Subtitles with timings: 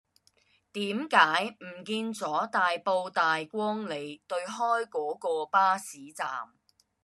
[0.73, 6.53] 點解唔見左大埔大光里對開嗰個巴士站